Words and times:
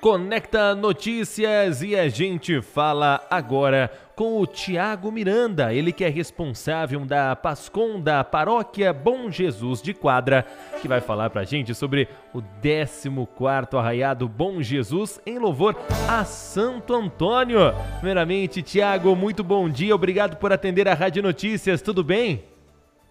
Conecta 0.00 0.76
Notícias 0.76 1.82
e 1.82 1.96
a 1.96 2.08
gente 2.08 2.62
fala 2.62 3.20
agora 3.28 3.90
com 4.14 4.40
o 4.40 4.46
Tiago 4.46 5.10
Miranda, 5.10 5.74
ele 5.74 5.92
que 5.92 6.04
é 6.04 6.08
responsável 6.08 7.04
da 7.04 7.34
Pascom 7.34 8.00
da 8.00 8.22
Paróquia 8.22 8.92
Bom 8.92 9.28
Jesus 9.28 9.82
de 9.82 9.92
Quadra, 9.92 10.46
que 10.80 10.86
vai 10.86 11.00
falar 11.00 11.30
pra 11.30 11.42
gente 11.42 11.74
sobre 11.74 12.08
o 12.32 12.40
14º 12.40 13.76
Arraiado 13.76 14.28
Bom 14.28 14.62
Jesus 14.62 15.20
em 15.26 15.36
louvor 15.36 15.76
a 16.08 16.24
Santo 16.24 16.94
Antônio. 16.94 17.74
Primeiramente, 17.96 18.62
Tiago, 18.62 19.16
muito 19.16 19.42
bom 19.42 19.68
dia, 19.68 19.94
obrigado 19.94 20.36
por 20.36 20.52
atender 20.52 20.86
a 20.86 20.94
Rádio 20.94 21.24
Notícias, 21.24 21.82
tudo 21.82 22.04
bem? 22.04 22.47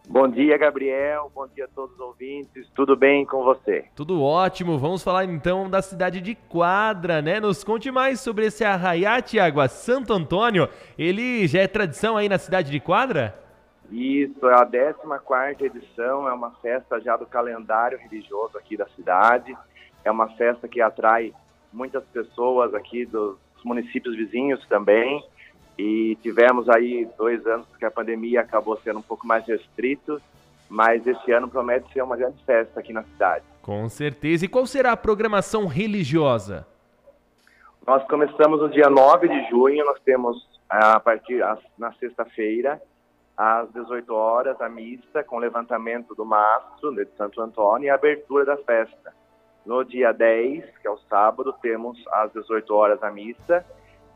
Bom 0.09 0.25
dia, 0.25 0.57
Gabriel. 0.57 1.29
Bom 1.35 1.45
dia 1.47 1.65
a 1.65 1.67
todos 1.67 1.93
os 1.95 1.99
ouvintes. 1.99 2.69
Tudo 2.73 2.95
bem 2.95 3.25
com 3.25 3.43
você? 3.43 3.83
Tudo 3.93 4.23
ótimo. 4.23 4.77
Vamos 4.77 5.03
falar 5.03 5.25
então 5.25 5.69
da 5.69 5.81
cidade 5.81 6.21
de 6.21 6.33
Quadra, 6.33 7.21
né? 7.21 7.41
Nos 7.41 7.61
conte 7.61 7.91
mais 7.91 8.21
sobre 8.21 8.45
esse 8.45 8.63
arraiá, 8.63 9.21
Tiago, 9.21 9.67
Santo 9.67 10.13
Antônio. 10.13 10.69
Ele 10.97 11.45
já 11.45 11.59
é 11.59 11.67
tradição 11.67 12.15
aí 12.15 12.29
na 12.29 12.37
cidade 12.37 12.71
de 12.71 12.79
Quadra? 12.79 13.37
Isso, 13.91 14.47
é 14.47 14.53
a 14.53 14.65
14 14.65 15.65
edição, 15.65 16.25
é 16.25 16.31
uma 16.31 16.51
festa 16.61 17.01
já 17.01 17.17
do 17.17 17.25
calendário 17.25 17.97
religioso 17.97 18.57
aqui 18.57 18.77
da 18.77 18.87
cidade. 18.95 19.57
É 20.05 20.11
uma 20.11 20.29
festa 20.37 20.69
que 20.69 20.79
atrai 20.79 21.33
muitas 21.73 22.05
pessoas 22.05 22.73
aqui 22.73 23.05
dos 23.05 23.37
municípios 23.65 24.15
vizinhos 24.15 24.65
também 24.69 25.21
e 25.77 26.17
tivemos 26.21 26.67
aí 26.69 27.07
dois 27.17 27.45
anos 27.45 27.67
que 27.77 27.85
a 27.85 27.91
pandemia 27.91 28.41
acabou 28.41 28.77
sendo 28.77 28.99
um 28.99 29.03
pouco 29.03 29.27
mais 29.27 29.45
restrito, 29.45 30.19
mas 30.67 31.05
esse 31.05 31.31
ano 31.31 31.47
promete 31.47 31.91
ser 31.93 32.01
uma 32.01 32.17
grande 32.17 32.43
festa 32.43 32.79
aqui 32.79 32.91
na 32.91 33.03
cidade. 33.03 33.45
Com 33.61 33.87
certeza. 33.87 34.45
E 34.45 34.47
qual 34.47 34.65
será 34.65 34.93
a 34.93 34.97
programação 34.97 35.67
religiosa? 35.67 36.65
Nós 37.85 38.03
começamos 38.07 38.59
no 38.59 38.69
dia 38.69 38.89
9 38.89 39.27
de 39.27 39.49
junho, 39.49 39.85
nós 39.85 39.99
temos 40.01 40.45
a 40.69 40.99
partir 40.99 41.41
na 41.77 41.93
sexta-feira, 41.93 42.81
às 43.37 43.71
18 43.71 44.13
horas, 44.13 44.59
a 44.59 44.67
missa 44.67 45.23
com 45.23 45.37
levantamento 45.37 46.15
do 46.15 46.25
mastro 46.25 46.93
de 46.93 47.05
Santo 47.15 47.39
Antônio 47.39 47.85
e 47.85 47.89
a 47.89 47.95
abertura 47.95 48.43
da 48.43 48.57
festa. 48.57 49.13
No 49.65 49.83
dia 49.83 50.11
10, 50.11 50.65
que 50.81 50.87
é 50.87 50.89
o 50.89 50.97
sábado, 51.09 51.53
temos 51.61 51.97
às 52.11 52.31
18 52.33 52.73
horas 52.73 53.03
a 53.03 53.11
missa 53.11 53.63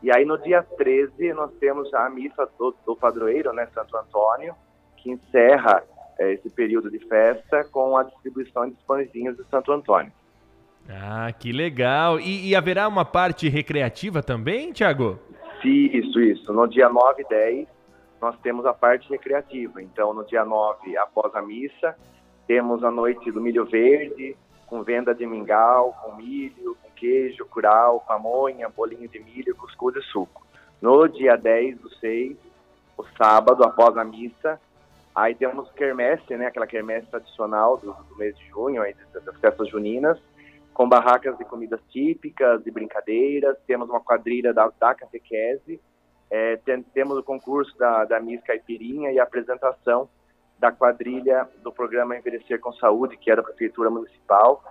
e 0.02 0.10
aí 0.10 0.24
no 0.24 0.38
dia 0.38 0.62
13 0.62 1.32
nós 1.32 1.52
temos 1.60 1.92
a 1.94 2.08
missa 2.10 2.48
do, 2.58 2.74
do 2.84 2.96
padroeiro, 2.96 3.52
né, 3.52 3.66
Santo 3.74 3.96
Antônio, 3.96 4.54
que 4.96 5.10
encerra 5.10 5.82
é, 6.18 6.32
esse 6.32 6.50
período 6.50 6.90
de 6.90 6.98
festa 7.06 7.64
com 7.64 7.96
a 7.96 8.02
distribuição 8.02 8.68
de 8.68 8.76
pãezinhos 8.86 9.36
de 9.36 9.44
Santo 9.48 9.72
Antônio. 9.72 10.12
Ah, 10.88 11.32
que 11.32 11.52
legal! 11.52 12.18
E, 12.18 12.48
e 12.48 12.56
haverá 12.56 12.88
uma 12.88 13.04
parte 13.04 13.48
recreativa 13.48 14.22
também, 14.22 14.72
Tiago? 14.72 15.18
Isso, 15.64 16.20
isso. 16.20 16.52
No 16.52 16.66
dia 16.66 16.88
9 16.88 17.22
e 17.22 17.28
10 17.28 17.68
nós 18.20 18.38
temos 18.38 18.64
a 18.64 18.72
parte 18.72 19.08
recreativa. 19.10 19.82
Então, 19.82 20.14
no 20.14 20.24
dia 20.24 20.44
9, 20.44 20.96
após 20.96 21.34
a 21.34 21.42
missa, 21.42 21.96
temos 22.46 22.84
a 22.84 22.90
noite 22.90 23.32
do 23.32 23.40
milho 23.40 23.64
verde, 23.64 24.36
com 24.66 24.84
venda 24.84 25.12
de 25.12 25.26
mingau, 25.26 25.92
com 26.02 26.14
milho, 26.14 26.76
com 26.80 26.88
queijo, 27.02 27.44
curau, 27.46 28.04
pamonha, 28.06 28.68
bolinho 28.68 29.08
de 29.08 29.18
milho, 29.18 29.56
cuscuz 29.56 29.96
e 29.96 30.02
suco. 30.02 30.46
No 30.80 31.08
dia 31.08 31.34
10 31.34 31.80
do 31.80 31.90
6, 31.96 32.36
o 32.96 33.04
sábado, 33.18 33.64
após 33.64 33.96
a 33.96 34.04
missa, 34.04 34.60
aí 35.12 35.34
temos 35.34 35.68
quermesse, 35.72 36.36
né, 36.36 36.46
aquela 36.46 36.66
quermesse 36.66 37.08
tradicional 37.08 37.76
do, 37.76 37.92
do 37.92 38.16
mês 38.16 38.38
de 38.38 38.46
junho, 38.46 38.82
aí, 38.82 38.94
das 39.12 39.36
festas 39.40 39.68
juninas, 39.68 40.16
com 40.72 40.88
barracas 40.88 41.36
de 41.36 41.44
comidas 41.44 41.80
típicas, 41.90 42.62
de 42.62 42.70
brincadeiras, 42.70 43.58
temos 43.66 43.88
uma 43.88 44.00
quadrilha 44.00 44.54
da, 44.54 44.70
da 44.78 44.94
catequese, 44.94 45.80
é, 46.30 46.56
tem, 46.58 46.82
temos 46.94 47.18
o 47.18 47.22
concurso 47.22 47.76
da, 47.76 48.04
da 48.04 48.20
Miss 48.20 48.40
Caipirinha 48.44 49.10
e 49.10 49.18
a 49.18 49.24
apresentação 49.24 50.08
da 50.56 50.70
quadrilha 50.70 51.48
do 51.64 51.72
programa 51.72 52.16
Envelhecer 52.16 52.60
com 52.60 52.72
Saúde, 52.74 53.16
que 53.16 53.28
é 53.28 53.36
da 53.36 53.42
Prefeitura 53.42 53.90
Municipal, 53.90 54.62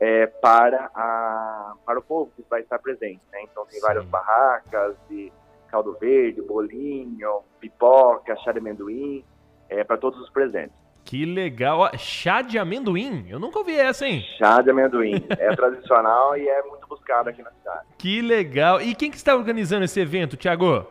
é, 0.00 0.26
para, 0.26 0.90
a, 0.94 1.74
para 1.84 1.98
o 1.98 2.02
povo 2.02 2.32
que 2.36 2.44
vai 2.48 2.60
estar 2.60 2.78
presente. 2.78 3.20
Né? 3.32 3.42
Então, 3.42 3.64
tem 3.66 3.80
Sim. 3.80 3.86
várias 3.86 4.04
barracas 4.06 4.96
de 5.08 5.32
caldo 5.68 5.96
verde, 6.00 6.40
bolinho, 6.42 7.40
pipoca, 7.60 8.36
chá 8.36 8.52
de 8.52 8.58
amendoim, 8.58 9.24
é, 9.68 9.82
para 9.82 9.96
todos 9.96 10.20
os 10.20 10.30
presentes. 10.30 10.76
Que 11.04 11.26
legal! 11.26 11.90
Chá 11.98 12.40
de 12.40 12.58
amendoim? 12.58 13.26
Eu 13.28 13.38
nunca 13.38 13.58
ouvi 13.58 13.76
essa, 13.76 14.06
hein? 14.06 14.24
Chá 14.38 14.62
de 14.62 14.70
amendoim. 14.70 15.26
É 15.38 15.54
tradicional 15.54 16.36
e 16.36 16.48
é 16.48 16.62
muito 16.62 16.86
buscado 16.88 17.28
aqui 17.28 17.42
na 17.42 17.50
cidade. 17.50 17.86
Que 17.98 18.22
legal! 18.22 18.80
E 18.80 18.94
quem 18.94 19.10
que 19.10 19.16
está 19.16 19.36
organizando 19.36 19.84
esse 19.84 20.00
evento, 20.00 20.36
Tiago? 20.36 20.86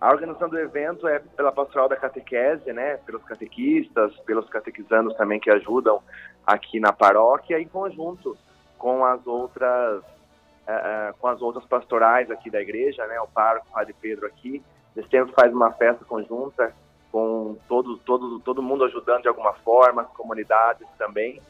A 0.00 0.10
organização 0.10 0.48
do 0.48 0.58
evento 0.58 1.08
é 1.08 1.18
pela 1.18 1.50
pastoral 1.50 1.88
da 1.88 1.96
catequese, 1.96 2.72
né, 2.72 2.98
pelos 2.98 3.24
catequistas, 3.24 4.14
pelos 4.20 4.48
catequizandos 4.48 5.16
também 5.16 5.40
que 5.40 5.50
ajudam 5.50 6.02
aqui 6.46 6.78
na 6.78 6.92
paróquia, 6.92 7.58
em 7.58 7.66
conjunto 7.66 8.36
com 8.78 9.04
as 9.04 9.26
outras 9.26 10.02
uh, 10.02 11.16
com 11.18 11.28
as 11.28 11.40
outras 11.40 11.64
pastorais 11.64 12.30
aqui 12.30 12.50
da 12.50 12.60
igreja, 12.60 13.06
né, 13.06 13.18
o 13.20 13.26
pároco, 13.26 13.66
o 13.70 13.72
Padre 13.72 13.94
Pedro 13.98 14.26
aqui, 14.26 14.62
eles 14.94 15.08
sempre 15.08 15.32
faz 15.34 15.52
uma 15.52 15.72
festa 15.72 16.04
conjunta 16.04 16.74
com 17.10 17.56
todo, 17.66 17.96
todo, 17.98 18.40
todo 18.40 18.62
mundo 18.62 18.84
ajudando 18.84 19.22
de 19.22 19.28
alguma 19.28 19.54
forma, 19.54 20.02
as 20.02 20.08
comunidades 20.08 20.86
também, 20.98 21.40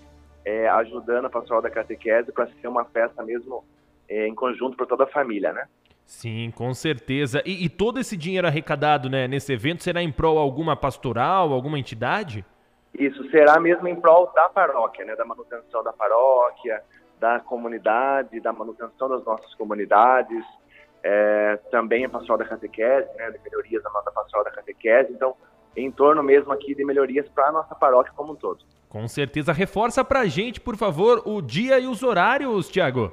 é, 0.45 0.69
ajudando 0.69 1.25
a 1.25 1.31
pastoral 1.31 1.61
da 1.61 1.71
catequese 1.71 2.31
para 2.31 2.47
ser 2.47 2.69
uma 2.69 2.85
festa 2.85 3.25
mesmo 3.25 3.65
é, 4.09 4.29
em 4.29 4.35
conjunto 4.35 4.77
para 4.77 4.87
toda 4.87 5.05
a 5.05 5.09
família, 5.09 5.53
né? 5.53 5.67
Sim, 6.07 6.53
com 6.55 6.73
certeza. 6.73 7.43
E, 7.45 7.65
e, 7.65 7.69
todo 7.69 7.99
esse 7.99 8.17
dinheiro 8.17 8.47
arrecadado 8.47 9.11
né, 9.11 9.27
nesse 9.27 9.53
evento 9.53 9.83
será 9.83 10.01
em 10.01 10.13
prol 10.13 10.39
alguma 10.39 10.77
pastoral, 10.77 11.53
alguma 11.53 11.81
entidade? 11.81 12.45
Isso, 12.95 13.29
será 13.29 13.59
mesmo 13.59 13.89
em 13.89 13.97
prol 13.97 14.33
da 14.33 14.49
paróquia, 14.49 15.05
né, 15.05 15.17
da 15.17 15.25
manutenção 15.25 15.83
da 15.83 15.93
paróquia, 15.93 16.81
da 17.19 17.41
comunidade, 17.41 18.39
da 18.41 18.53
manutenção 18.53 19.09
das 19.09 19.25
nossas 19.25 19.53
comunidades, 19.55 20.45
é, 21.03 21.59
também 21.73 22.05
a 22.05 22.09
pastoral 22.09 22.39
da 22.39 22.45
catequese, 22.45 23.09
né, 23.17 23.33
de 23.33 23.41
melhorias 23.43 23.83
da 23.83 23.91
nossa 23.91 24.11
pastoral 24.13 24.45
da 24.45 24.53
catequese. 24.53 25.13
Então, 25.13 25.35
em 25.77 25.91
torno 25.91 26.23
mesmo 26.23 26.53
aqui 26.53 26.73
de 26.73 26.85
melhorias 26.85 27.29
para 27.29 27.49
a 27.49 27.53
nossa 27.53 27.75
paróquia 27.75 28.13
como 28.17 28.33
um 28.33 28.37
todo. 28.37 28.65
Com 28.89 29.09
certeza. 29.09 29.53
Reforça 29.53 30.05
para 30.05 30.21
a 30.21 30.27
gente, 30.27 30.61
por 30.61 30.77
favor, 30.77 31.21
o 31.27 31.43
dia 31.43 31.81
e 31.81 31.87
os 31.89 32.05
horários, 32.05 32.69
Tiago. 32.69 33.13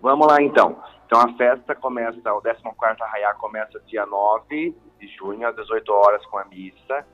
Vamos 0.00 0.26
lá, 0.26 0.40
então. 0.40 0.76
Então 1.14 1.28
a 1.28 1.32
festa 1.34 1.76
começa, 1.76 2.18
o 2.34 2.42
14º 2.42 3.00
Arraiá 3.00 3.32
começa 3.34 3.78
dia 3.86 4.04
9 4.04 4.74
de 4.98 5.06
junho, 5.16 5.46
às 5.46 5.54
18 5.54 5.88
horas 5.92 6.26
com 6.26 6.36
a 6.38 6.44
missa. 6.44 7.06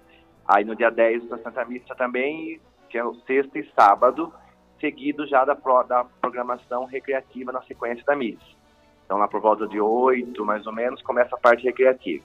Aí 0.49 0.65
no 0.65 0.75
dia 0.75 0.91
10 0.91 1.31
a 1.31 1.37
Santa 1.37 1.67
Missa 1.67 1.95
também, 1.95 2.59
que 2.89 2.97
é 2.97 3.05
o 3.05 3.15
sexta 3.27 3.59
e 3.59 3.71
sábado, 3.79 4.33
seguido 4.81 5.27
já 5.27 5.45
da, 5.45 5.55
pro, 5.55 5.83
da 5.83 6.03
programação 6.03 6.87
recreativa 6.87 7.53
na 7.53 7.61
sequência 7.65 8.03
da 8.07 8.17
missa. 8.17 8.41
Então 9.05 9.19
lá 9.19 9.29
por 9.29 9.39
volta 9.39 9.69
de 9.69 9.79
8, 9.79 10.47
mais 10.47 10.67
ou 10.67 10.73
menos, 10.73 11.03
começa 11.03 11.37
a 11.37 11.39
parte 11.39 11.65
recreativa. 11.65 12.25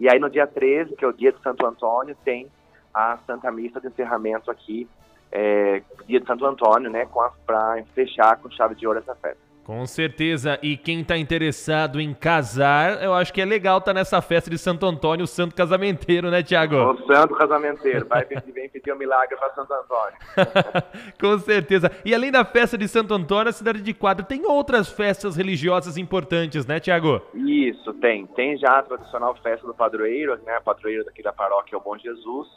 E 0.00 0.08
aí 0.08 0.18
no 0.18 0.30
dia 0.30 0.46
13, 0.46 0.96
que 0.96 1.04
é 1.04 1.08
o 1.08 1.12
dia 1.12 1.32
de 1.32 1.42
Santo 1.42 1.66
Antônio, 1.66 2.16
tem 2.24 2.50
a 2.94 3.18
Santa 3.26 3.52
Missa 3.52 3.78
de 3.78 3.88
encerramento 3.88 4.50
aqui, 4.50 4.88
é, 5.30 5.82
dia 6.06 6.18
de 6.18 6.26
Santo 6.26 6.46
Antônio, 6.46 6.88
né, 6.88 7.06
para 7.44 7.84
fechar 7.94 8.38
com 8.38 8.50
chave 8.50 8.74
de 8.74 8.86
ouro 8.86 9.00
essa 9.00 9.14
festa. 9.16 9.49
Com 9.70 9.86
certeza. 9.86 10.58
E 10.64 10.76
quem 10.76 11.00
está 11.00 11.16
interessado 11.16 12.00
em 12.00 12.12
casar, 12.12 13.00
eu 13.00 13.14
acho 13.14 13.32
que 13.32 13.40
é 13.40 13.44
legal 13.44 13.78
estar 13.78 13.94
tá 13.94 14.00
nessa 14.00 14.20
festa 14.20 14.50
de 14.50 14.58
Santo 14.58 14.84
Antônio, 14.84 15.22
o 15.22 15.28
santo 15.28 15.54
casamenteiro, 15.54 16.28
né, 16.28 16.42
Tiago? 16.42 16.74
O 16.74 17.06
santo 17.06 17.36
casamenteiro. 17.36 18.04
Vai 18.08 18.24
vem 18.24 18.68
pedir 18.68 18.92
um 18.92 18.98
milagre 18.98 19.36
para 19.36 19.54
Santo 19.54 19.72
Antônio. 19.72 20.18
Com 21.20 21.38
certeza. 21.38 21.88
E 22.04 22.12
além 22.12 22.32
da 22.32 22.44
festa 22.44 22.76
de 22.76 22.88
Santo 22.88 23.14
Antônio, 23.14 23.50
a 23.50 23.52
cidade 23.52 23.80
de 23.80 23.94
Quadro 23.94 24.26
tem 24.26 24.44
outras 24.44 24.88
festas 24.88 25.36
religiosas 25.36 25.96
importantes, 25.96 26.66
né, 26.66 26.80
Tiago? 26.80 27.22
Isso, 27.32 27.94
tem. 27.94 28.26
Tem 28.26 28.58
já 28.58 28.80
a 28.80 28.82
tradicional 28.82 29.36
festa 29.36 29.64
do 29.64 29.72
padroeiro, 29.72 30.36
né? 30.44 30.58
Padroeiro 30.64 31.04
daqui 31.04 31.22
da 31.22 31.32
paróquia 31.32 31.76
é 31.76 31.78
o 31.78 31.80
Bom 31.80 31.96
Jesus. 31.96 32.48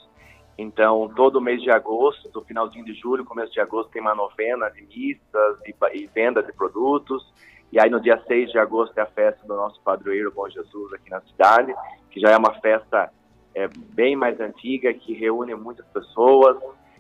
Então, 0.57 1.09
todo 1.15 1.41
mês 1.41 1.61
de 1.61 1.71
agosto, 1.71 2.43
finalzinho 2.45 2.85
de 2.85 2.93
julho, 2.93 3.25
começo 3.25 3.51
de 3.51 3.59
agosto, 3.59 3.91
tem 3.91 4.01
uma 4.01 4.13
novena 4.13 4.69
de 4.69 4.83
missas 4.83 5.57
e, 5.65 5.75
e 5.93 6.07
venda 6.07 6.43
de 6.43 6.53
produtos. 6.53 7.33
E 7.71 7.79
aí, 7.79 7.89
no 7.89 7.99
dia 7.99 8.21
6 8.27 8.51
de 8.51 8.59
agosto, 8.59 8.97
é 8.97 9.01
a 9.01 9.07
festa 9.07 9.45
do 9.47 9.55
nosso 9.55 9.81
padroeiro 9.81 10.31
Bom 10.31 10.47
Jesus 10.47 10.93
aqui 10.93 11.09
na 11.09 11.21
cidade, 11.21 11.73
que 12.11 12.19
já 12.19 12.29
é 12.29 12.37
uma 12.37 12.53
festa 12.59 13.11
é, 13.55 13.67
bem 13.67 14.15
mais 14.15 14.39
antiga, 14.39 14.93
que 14.93 15.13
reúne 15.13 15.55
muitas 15.55 15.85
pessoas, 15.87 16.57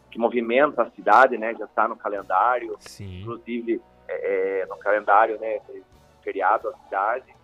que 0.09 0.17
movimenta 0.17 0.83
a 0.83 0.91
cidade, 0.91 1.37
né? 1.37 1.53
Já 1.53 1.65
está 1.65 1.87
no 1.87 1.95
calendário, 1.95 2.75
Sim. 2.79 3.21
inclusive 3.21 3.79
é, 4.07 4.61
é, 4.61 4.65
no 4.65 4.77
calendário, 4.77 5.39
né? 5.39 5.59
Feriado 6.23 6.71
da 6.71 6.77
cidade. 6.77 7.35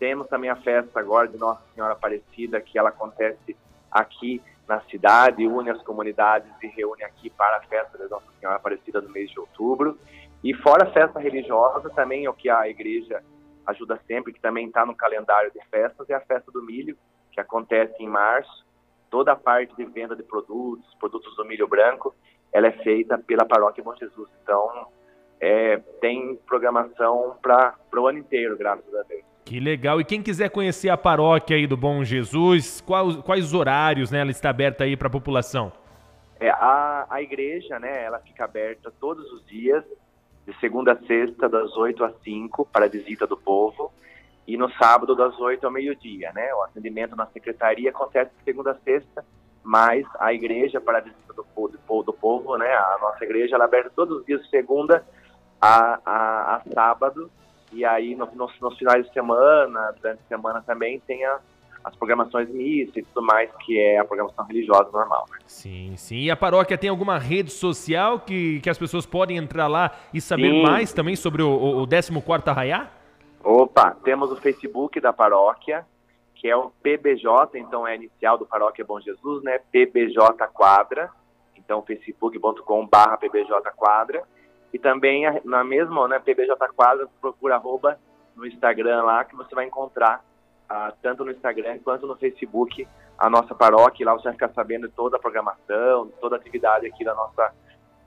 Temos 0.00 0.26
também 0.26 0.50
a 0.50 0.56
festa 0.56 0.98
agora 0.98 1.28
de 1.28 1.38
Nossa 1.38 1.62
Senhora 1.72 1.92
Aparecida, 1.92 2.60
que 2.60 2.76
ela 2.76 2.88
acontece 2.88 3.56
aqui 3.88 4.42
na 4.68 4.80
cidade, 4.82 5.46
une 5.46 5.70
as 5.70 5.82
comunidades 5.82 6.50
e 6.62 6.66
reúne 6.68 7.02
aqui 7.04 7.30
para 7.30 7.58
a 7.58 7.62
festa 7.62 7.98
da 7.98 8.08
Nossa 8.08 8.26
Senhora 8.38 8.56
Aparecida 8.56 9.00
no 9.00 9.10
mês 9.10 9.30
de 9.30 9.40
outubro. 9.40 9.98
E 10.42 10.54
fora 10.54 10.88
a 10.88 10.92
festa 10.92 11.20
religiosa, 11.20 11.90
também 11.90 12.26
o 12.28 12.32
que 12.32 12.48
a 12.48 12.68
igreja 12.68 13.22
ajuda 13.66 14.00
sempre, 14.06 14.32
que 14.32 14.40
também 14.40 14.66
está 14.66 14.84
no 14.84 14.94
calendário 14.94 15.50
de 15.52 15.60
festas, 15.66 16.08
é 16.10 16.14
a 16.14 16.20
festa 16.20 16.50
do 16.50 16.62
milho, 16.62 16.96
que 17.30 17.40
acontece 17.40 17.94
em 18.02 18.08
março. 18.08 18.64
Toda 19.10 19.32
a 19.32 19.36
parte 19.36 19.74
de 19.76 19.84
venda 19.84 20.16
de 20.16 20.22
produtos, 20.22 20.92
produtos 20.98 21.36
do 21.36 21.44
milho 21.44 21.68
branco, 21.68 22.14
ela 22.52 22.66
é 22.66 22.72
feita 22.72 23.18
pela 23.18 23.44
Paróquia 23.44 23.84
Bom 23.84 23.94
Jesus. 23.94 24.28
Então, 24.42 24.88
é, 25.40 25.76
tem 26.00 26.36
programação 26.46 27.36
para 27.42 27.76
o 27.94 28.06
ano 28.06 28.18
inteiro, 28.18 28.56
graças 28.56 28.94
a 28.94 29.02
Deus. 29.02 29.31
Que 29.44 29.58
legal. 29.58 30.00
E 30.00 30.04
quem 30.04 30.22
quiser 30.22 30.50
conhecer 30.50 30.88
a 30.88 30.96
paróquia 30.96 31.56
aí 31.56 31.66
do 31.66 31.76
Bom 31.76 32.04
Jesus, 32.04 32.80
quais, 32.80 33.16
quais 33.16 33.52
horários 33.52 34.10
né, 34.10 34.20
ela 34.20 34.30
está 34.30 34.50
aberta 34.50 34.84
aí 34.84 34.96
para 34.96 35.08
a 35.08 35.10
população? 35.10 35.72
É, 36.38 36.50
a, 36.50 37.06
a 37.08 37.22
igreja, 37.22 37.78
né, 37.78 38.04
ela 38.04 38.18
fica 38.20 38.44
aberta 38.44 38.92
todos 39.00 39.30
os 39.32 39.44
dias, 39.46 39.84
de 40.46 40.58
segunda 40.58 40.92
a 40.92 41.06
sexta, 41.06 41.48
das 41.48 41.76
8 41.76 42.04
às 42.04 42.14
5, 42.22 42.66
para 42.66 42.86
a 42.86 42.88
visita 42.88 43.26
do 43.26 43.36
povo, 43.36 43.92
e 44.46 44.56
no 44.56 44.70
sábado, 44.72 45.14
das 45.14 45.38
8 45.38 45.64
ao 45.64 45.72
meio-dia, 45.72 46.32
né? 46.34 46.52
O 46.54 46.62
atendimento 46.62 47.14
na 47.14 47.26
secretaria 47.26 47.90
acontece 47.90 48.32
de 48.36 48.44
segunda 48.44 48.72
a 48.72 48.78
sexta, 48.80 49.24
mas 49.62 50.04
a 50.18 50.32
igreja, 50.32 50.80
para 50.80 50.98
a 50.98 51.00
visita 51.00 51.32
do, 51.32 51.46
do, 51.54 52.02
do 52.02 52.12
povo, 52.12 52.56
né? 52.58 52.74
A 52.74 52.98
nossa 53.00 53.24
igreja, 53.24 53.54
ela 53.54 53.64
é 53.64 53.66
aberta 53.68 53.92
todos 53.94 54.18
os 54.18 54.26
dias, 54.26 54.42
de 54.42 54.50
segunda 54.50 55.04
a, 55.60 56.00
a, 56.04 56.56
a 56.56 56.62
sábado, 56.74 57.30
e 57.72 57.84
aí 57.84 58.14
no, 58.14 58.26
no, 58.34 58.50
nos 58.60 58.78
finais 58.78 59.06
de 59.06 59.12
semana, 59.12 59.94
durante 60.00 60.20
a 60.20 60.28
semana 60.28 60.62
também, 60.66 61.00
tem 61.00 61.24
a, 61.24 61.38
as 61.84 61.94
programações 61.96 62.48
missas 62.48 62.96
e 62.96 63.02
tudo 63.02 63.26
mais, 63.26 63.50
que 63.64 63.78
é 63.78 63.98
a 63.98 64.04
programação 64.04 64.44
religiosa 64.44 64.90
normal. 64.92 65.24
Né? 65.30 65.38
Sim, 65.46 65.94
sim. 65.96 66.18
E 66.18 66.30
a 66.30 66.36
paróquia 66.36 66.78
tem 66.78 66.90
alguma 66.90 67.18
rede 67.18 67.50
social 67.50 68.20
que, 68.20 68.60
que 68.60 68.70
as 68.70 68.78
pessoas 68.78 69.06
podem 69.06 69.36
entrar 69.36 69.66
lá 69.66 69.90
e 70.12 70.20
saber 70.20 70.50
sim. 70.50 70.62
mais 70.62 70.92
também 70.92 71.16
sobre 71.16 71.42
o, 71.42 71.48
o, 71.48 71.82
o 71.82 71.86
14º 71.86 72.48
Arraiá? 72.48 72.90
Opa, 73.42 73.96
temos 74.04 74.30
o 74.30 74.36
Facebook 74.36 75.00
da 75.00 75.12
paróquia, 75.12 75.84
que 76.36 76.48
é 76.48 76.56
o 76.56 76.70
PBJ, 76.82 77.58
então 77.58 77.86
é 77.86 77.96
inicial 77.96 78.38
do 78.38 78.46
Paróquia 78.46 78.84
Bom 78.84 79.00
Jesus, 79.00 79.42
né? 79.42 79.58
PBJ 79.70 80.46
Quadra, 80.52 81.10
então 81.56 81.82
facebook.com 81.82 82.86
barra 82.86 83.16
PBJ 83.16 83.70
Quadra. 83.76 84.22
E 84.72 84.78
também 84.78 85.24
na 85.44 85.62
mesma, 85.62 86.08
né, 86.08 86.18
PBJ 86.18 86.54
Quadra, 86.74 87.06
procura 87.20 87.56
arroba 87.56 87.98
no 88.34 88.46
Instagram 88.46 89.02
lá, 89.02 89.24
que 89.24 89.36
você 89.36 89.54
vai 89.54 89.66
encontrar 89.66 90.24
ah, 90.68 90.92
tanto 91.02 91.24
no 91.24 91.30
Instagram 91.30 91.78
quanto 91.84 92.06
no 92.06 92.16
Facebook 92.16 92.88
a 93.18 93.28
nossa 93.28 93.54
paróquia. 93.54 94.06
Lá 94.06 94.14
você 94.14 94.24
vai 94.24 94.32
ficar 94.32 94.48
sabendo 94.50 94.88
toda 94.88 95.16
a 95.16 95.20
programação, 95.20 96.10
toda 96.20 96.36
a 96.36 96.38
atividade 96.38 96.86
aqui 96.86 97.04
da 97.04 97.14
nossa 97.14 97.52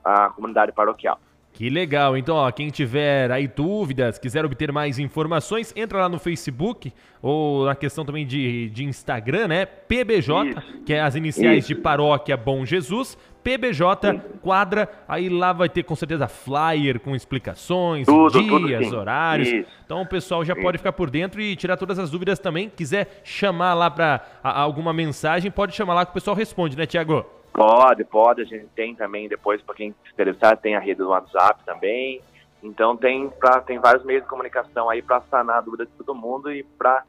a 0.04 0.30
comunidade 0.30 0.72
paroquial. 0.72 1.18
Que 1.56 1.70
legal. 1.70 2.18
Então, 2.18 2.36
ó, 2.36 2.50
quem 2.50 2.68
tiver 2.68 3.32
aí 3.32 3.48
dúvidas, 3.48 4.18
quiser 4.18 4.44
obter 4.44 4.70
mais 4.70 4.98
informações, 4.98 5.72
entra 5.74 6.00
lá 6.00 6.08
no 6.08 6.18
Facebook 6.18 6.92
ou 7.22 7.64
na 7.64 7.74
questão 7.74 8.04
também 8.04 8.26
de, 8.26 8.68
de 8.68 8.84
Instagram, 8.84 9.48
né? 9.48 9.64
PBJ, 9.64 10.50
Isso. 10.50 10.82
que 10.84 10.92
é 10.92 11.00
as 11.00 11.14
iniciais 11.14 11.60
Isso. 11.60 11.68
de 11.68 11.74
Paróquia 11.74 12.36
Bom 12.36 12.66
Jesus. 12.66 13.16
PBJ 13.42 14.20
quadra, 14.42 14.86
aí 15.08 15.30
lá 15.30 15.54
vai 15.54 15.70
ter 15.70 15.82
com 15.82 15.96
certeza 15.96 16.28
flyer 16.28 17.00
com 17.00 17.16
explicações, 17.16 18.04
tudo, 18.06 18.38
dias, 18.66 18.84
tudo 18.84 18.98
horários. 18.98 19.48
Isso. 19.48 19.66
Então 19.82 20.02
o 20.02 20.06
pessoal 20.06 20.44
já 20.44 20.54
pode 20.54 20.76
ficar 20.76 20.92
por 20.92 21.08
dentro 21.08 21.40
e 21.40 21.56
tirar 21.56 21.78
todas 21.78 21.98
as 21.98 22.10
dúvidas 22.10 22.38
também. 22.38 22.68
Quiser 22.68 23.22
chamar 23.24 23.72
lá 23.72 23.90
para 23.90 24.20
alguma 24.42 24.92
mensagem, 24.92 25.50
pode 25.50 25.74
chamar 25.74 25.94
lá 25.94 26.04
que 26.04 26.10
o 26.10 26.14
pessoal 26.14 26.36
responde, 26.36 26.76
né, 26.76 26.84
Tiago? 26.84 27.24
Pode, 27.56 28.04
pode. 28.04 28.42
A 28.42 28.44
gente 28.44 28.66
tem 28.76 28.94
também, 28.94 29.28
depois, 29.28 29.62
para 29.62 29.74
quem 29.74 29.92
se 30.04 30.12
interessar, 30.12 30.58
tem 30.58 30.76
a 30.76 30.78
rede 30.78 30.98
do 30.98 31.08
WhatsApp 31.08 31.64
também. 31.64 32.20
Então 32.62 32.94
tem, 32.94 33.30
pra, 33.30 33.62
tem 33.62 33.78
vários 33.78 34.04
meios 34.04 34.22
de 34.22 34.28
comunicação 34.28 34.90
aí 34.90 35.00
para 35.00 35.22
sanar 35.22 35.58
a 35.58 35.60
dúvida 35.62 35.86
de 35.86 35.92
todo 35.92 36.14
mundo 36.14 36.52
e 36.52 36.62
para 36.62 37.02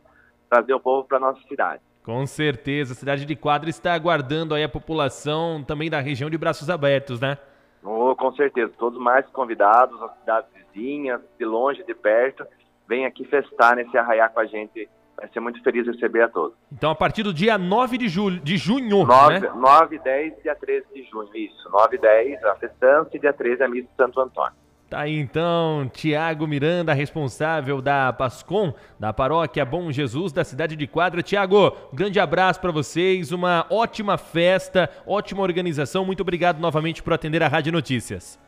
trazer 0.50 0.74
o 0.74 0.80
povo 0.80 1.06
para 1.06 1.20
nossa 1.20 1.42
cidade. 1.50 1.82
Com 2.02 2.26
certeza, 2.26 2.94
a 2.94 2.96
cidade 2.96 3.26
de 3.26 3.36
Quadra 3.36 3.70
está 3.70 3.94
aguardando 3.94 4.56
aí 4.56 4.64
a 4.64 4.70
população 4.70 5.62
também 5.62 5.90
da 5.90 6.00
região 6.00 6.30
de 6.30 6.38
braços 6.38 6.70
abertos, 6.70 7.20
né? 7.20 7.38
Oh, 7.84 8.16
com 8.16 8.32
certeza, 8.34 8.72
todos 8.78 8.98
mais 8.98 9.26
convidados, 9.28 10.02
as 10.02 10.18
cidades 10.20 10.50
vizinhas, 10.54 11.20
de 11.38 11.44
longe, 11.44 11.84
de 11.84 11.94
perto, 11.94 12.46
vem 12.88 13.06
aqui 13.06 13.26
festar 13.26 13.76
nesse 13.76 13.98
arraiar 13.98 14.32
com 14.32 14.40
a 14.40 14.46
gente 14.46 14.88
vai 15.18 15.28
ser 15.30 15.40
muito 15.40 15.62
feliz 15.64 15.86
receber 15.88 16.22
a 16.22 16.30
todos. 16.30 16.56
Então, 16.72 16.92
a 16.92 16.96
partir 16.96 17.24
do 17.24 17.34
dia 17.34 17.58
9 17.58 17.98
de, 17.98 18.08
julho, 18.08 18.40
de 18.40 18.56
junho, 18.56 19.04
9, 19.06 19.40
né? 19.40 19.52
9, 19.54 20.00
10 20.00 20.38
e 20.38 20.44
dia 20.44 20.56
13 20.56 20.86
de 20.94 21.04
junho, 21.10 21.30
isso. 21.36 21.70
9 21.70 21.96
e 21.96 22.00
10 22.00 22.44
a 22.46 22.56
festança 22.56 23.10
e 23.14 23.20
dia 23.20 23.34
13 23.34 23.64
a 23.64 23.68
missa 23.68 23.88
de 23.88 23.96
Santo 23.96 24.22
Antônio. 24.22 24.54
Tá 24.90 25.02
aí 25.02 25.20
então, 25.20 25.90
Tiago 25.92 26.48
Miranda, 26.48 26.94
responsável 26.94 27.82
da 27.82 28.14
Pascom, 28.14 28.74
da 28.98 29.12
paróquia 29.12 29.66
Bom 29.66 29.92
Jesus, 29.92 30.32
da 30.32 30.46
cidade 30.46 30.78
de 30.78 30.88
Quadra. 30.88 31.22
Tiago, 31.22 31.76
grande 31.92 32.22
abraço 32.22 32.62
para 32.62 32.72
vocês, 32.72 33.34
uma 33.34 33.66
ótima 33.70 34.18
festa, 34.18 34.90
ótima 35.06 35.42
organização. 35.42 36.06
Muito 36.06 36.22
obrigado 36.22 36.60
novamente 36.60 37.04
por 37.04 37.12
atender 37.12 37.44
a 37.44 37.50
Rádio 37.50 37.74
Notícias. 37.74 38.40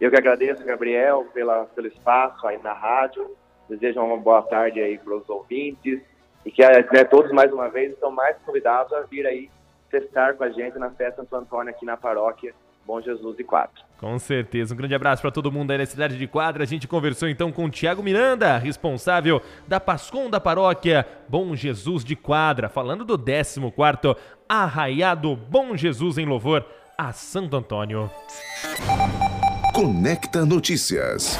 Eu 0.00 0.10
que 0.10 0.16
agradeço, 0.16 0.64
Gabriel, 0.64 1.26
pela, 1.34 1.66
pelo 1.66 1.88
espaço 1.88 2.46
aí 2.46 2.58
na 2.62 2.72
rádio. 2.72 3.30
Desejo 3.68 4.00
uma 4.00 4.16
boa 4.16 4.40
tarde 4.42 4.80
aí 4.80 4.96
para 4.96 5.14
os 5.14 5.28
ouvintes 5.28 6.00
e 6.44 6.50
que 6.50 6.62
né, 6.62 7.04
todos, 7.04 7.30
mais 7.32 7.52
uma 7.52 7.68
vez, 7.68 7.92
estão 7.92 8.10
mais 8.10 8.36
convidados 8.44 8.92
a 8.92 9.02
vir 9.02 9.26
aí 9.26 9.50
festar 9.90 10.34
com 10.34 10.44
a 10.44 10.50
gente 10.50 10.78
na 10.78 10.90
festa 10.90 11.22
Santo 11.22 11.36
Antônio 11.36 11.70
aqui 11.70 11.84
na 11.84 11.96
paróquia 11.96 12.54
Bom 12.84 13.00
Jesus 13.00 13.36
de 13.36 13.44
Quadra. 13.44 13.80
Com 13.98 14.18
certeza. 14.18 14.74
Um 14.74 14.76
grande 14.76 14.94
abraço 14.94 15.22
para 15.22 15.30
todo 15.30 15.52
mundo 15.52 15.70
aí 15.70 15.78
na 15.78 15.86
cidade 15.86 16.18
de 16.18 16.26
Quadra. 16.26 16.64
A 16.64 16.66
gente 16.66 16.88
conversou 16.88 17.28
então 17.28 17.52
com 17.52 17.66
o 17.66 17.70
Tiago 17.70 18.02
Miranda, 18.02 18.58
responsável 18.58 19.40
da 19.68 19.78
Pascom 19.78 20.28
da 20.28 20.40
paróquia 20.40 21.06
Bom 21.28 21.54
Jesus 21.54 22.04
de 22.04 22.16
Quadra, 22.16 22.68
falando 22.68 23.04
do 23.04 23.16
14º 23.16 24.16
Arraiado 24.48 25.36
Bom 25.36 25.76
Jesus 25.76 26.18
em 26.18 26.26
louvor 26.26 26.66
a 26.98 27.12
Santo 27.12 27.56
Antônio. 27.56 28.10
Conecta 29.72 30.44
Notícias. 30.44 31.38